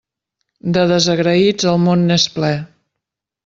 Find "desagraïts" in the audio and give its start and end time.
0.93-1.69